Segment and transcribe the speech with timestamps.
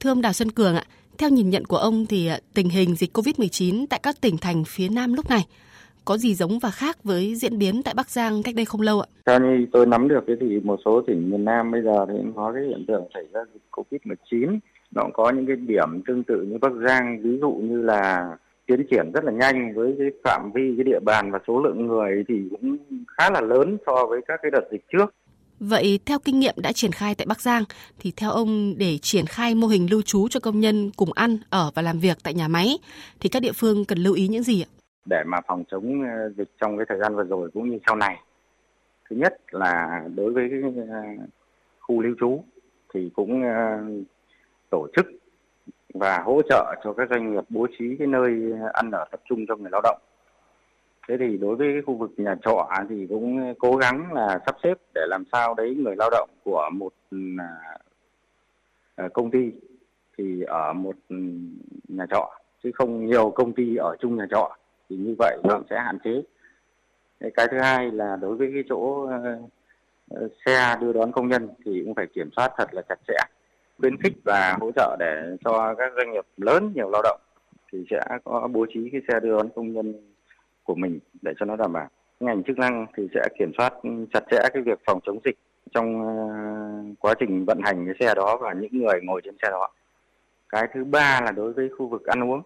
[0.00, 0.82] Thưa ông Đào Xuân Cường ạ,
[1.18, 4.64] theo nhìn nhận của ông thì à, tình hình dịch COVID-19 tại các tỉnh thành
[4.66, 5.46] phía Nam lúc này
[6.04, 9.00] có gì giống và khác với diễn biến tại Bắc Giang cách đây không lâu
[9.00, 9.06] ạ?
[9.26, 12.52] Theo như tôi nắm được thì một số tỉnh miền Nam bây giờ thì có
[12.54, 14.58] cái hiện tượng xảy ra dịch COVID-19.
[14.90, 18.36] Nó có những cái điểm tương tự như Bắc Giang, ví dụ như là
[18.66, 21.86] tiến triển rất là nhanh với cái phạm vi cái địa bàn và số lượng
[21.86, 22.76] người thì cũng
[23.08, 25.14] khá là lớn so với các cái đợt dịch trước.
[25.60, 27.62] Vậy theo kinh nghiệm đã triển khai tại Bắc Giang
[27.98, 31.38] thì theo ông để triển khai mô hình lưu trú cho công nhân cùng ăn,
[31.50, 32.78] ở và làm việc tại nhà máy
[33.20, 34.68] thì các địa phương cần lưu ý những gì ạ?
[35.10, 37.96] Để mà phòng chống ờ, dịch trong cái thời gian vừa rồi cũng như sau
[37.96, 38.18] này.
[39.10, 40.72] Thứ nhất là đối với cái
[41.80, 42.44] khu lưu trú
[42.94, 43.78] thì cũng ờ,
[44.70, 45.06] tổ chức
[45.94, 48.30] và hỗ trợ cho các doanh nghiệp bố trí cái nơi
[48.72, 50.00] ăn ở tập trung cho người lao động
[51.10, 54.74] thế thì đối với khu vực nhà trọ thì cũng cố gắng là sắp xếp
[54.94, 56.92] để làm sao đấy người lao động của một
[57.38, 57.78] à,
[58.96, 59.52] à, công ty
[60.18, 60.96] thì ở một
[61.88, 62.30] nhà trọ,
[62.62, 64.56] chứ không nhiều công ty ở chung nhà trọ
[64.90, 66.22] thì như vậy nó sẽ hạn chế.
[67.34, 69.38] Cái thứ hai là đối với cái chỗ ờ,
[70.10, 73.18] ờ, xe đưa đón công nhân thì cũng phải kiểm soát thật là chặt chẽ,
[73.78, 77.20] khuyến khích và hỗ trợ để cho các doanh nghiệp lớn, nhiều lao động
[77.72, 79.94] thì sẽ có bố trí cái xe đưa đón công nhân
[80.64, 81.88] của mình để cho nó đảm bảo.
[82.20, 83.74] Ngành chức năng thì sẽ kiểm soát
[84.12, 85.38] chặt chẽ cái việc phòng chống dịch
[85.70, 86.14] trong ờ,
[87.00, 89.68] quá trình vận hành cái xe đó và những người ngồi trên xe đó.
[90.48, 92.42] Cái thứ ba là đối với khu vực ăn uống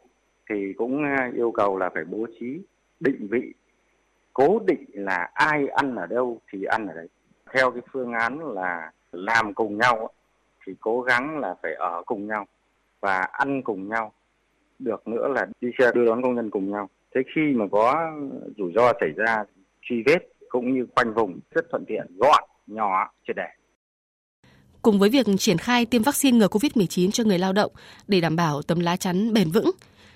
[0.51, 2.61] thì cũng ờ, yêu cầu là phải bố trí
[3.01, 3.53] định vị,
[4.33, 7.09] cố định là ai ăn ở đâu thì ăn ở đấy.
[7.53, 10.09] Theo cái phương án là làm cùng nhau
[10.67, 12.47] thì cố gắng là phải ở cùng nhau
[13.01, 14.13] và ăn cùng nhau.
[14.79, 18.13] Được nữa là đi xe đưa đón công nhân cùng nhau thế khi mà có
[18.57, 19.45] rủi ro xảy ra
[19.83, 23.49] truy vết cũng như khoanh vùng rất thuận tiện gọn nhỏ triệt để
[24.85, 27.73] cùng với việc triển khai tiêm vaccine ngừa COVID-19 cho người lao động
[28.09, 29.71] để đảm bảo tấm lá chắn bền vững,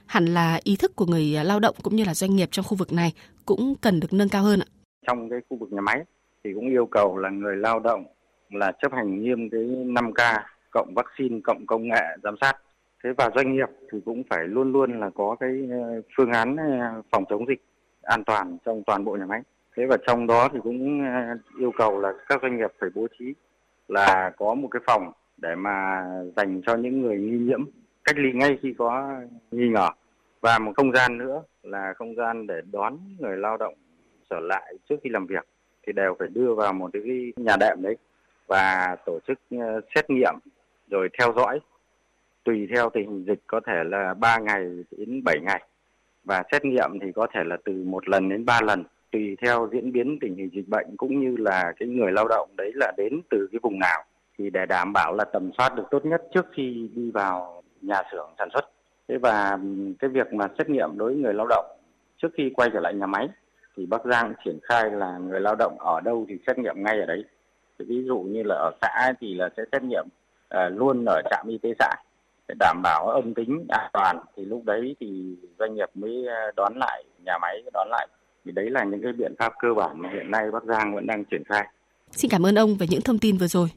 [0.06, 2.76] hẳn là ý thức của người lao động cũng như là doanh nghiệp trong khu
[2.76, 3.12] vực này
[3.46, 4.68] cũng cần được nâng cao hơn ạ.
[5.06, 6.04] Trong cái khu vực nhà máy
[6.44, 8.04] thì cũng yêu cầu là người lao động
[8.50, 10.40] là chấp hành nghiêm cái 5K
[10.70, 12.52] cộng vaccine cộng công nghệ giám sát
[13.04, 16.56] thế và doanh nghiệp thì cũng phải luôn luôn là có cái ờ, phương án
[16.56, 17.62] ờ, phòng chống dịch
[18.02, 19.42] an toàn trong toàn bộ nhà máy.
[19.76, 23.06] Thế và trong đó thì cũng ờ, yêu cầu là các doanh nghiệp phải bố
[23.18, 23.34] trí
[23.88, 27.64] là có một cái phòng để mà dành cho những người nghi nhiễm,
[28.04, 29.20] cách ly ngay khi có
[29.50, 29.88] nghi ngờ.
[30.40, 33.74] Và một không gian nữa là không gian để đón người lao động
[34.30, 35.46] trở lại trước khi làm việc
[35.86, 37.96] thì đều phải đưa vào một cái nhà đệm đấy
[38.46, 39.38] và tổ chức
[39.94, 40.34] xét nghiệm
[40.90, 41.60] rồi theo dõi
[42.48, 45.62] tùy theo tình hình dịch có thể là 3 ngày đến 7 ngày
[46.24, 49.68] và xét nghiệm thì có thể là từ một lần đến 3 lần, tùy theo
[49.72, 52.92] diễn biến tình hình dịch bệnh cũng như là cái người lao động đấy là
[52.96, 54.04] đến từ cái vùng nào
[54.38, 58.02] thì để đảm bảo là tầm soát được tốt nhất trước khi đi vào nhà
[58.12, 58.70] xưởng sản xuất.
[59.08, 59.58] Thế và
[59.98, 61.66] cái việc mà xét nghiệm đối với người lao động
[62.22, 63.28] trước khi quay trở lại nhà máy,
[63.76, 67.00] thì Bắc Giang triển khai là người lao động ở đâu thì xét nghiệm ngay
[67.00, 67.24] ở đấy.
[67.78, 70.06] Ví dụ như là ở xã thì là sẽ xét nghiệm
[70.48, 71.94] à, luôn ở trạm y tế xã
[72.48, 76.52] để đảm bảo âm tính an toàn, thì lúc đấy thì doanh nghiệp mới ờ,
[76.56, 78.08] đón lại, nhà máy đón lại
[78.44, 81.06] thì đấy là những cái biện pháp cơ bản mà hiện nay Bắc Giang vẫn
[81.06, 81.66] đang triển khai.
[82.10, 83.68] Xin cảm ơn ông về những thông tin vừa rồi.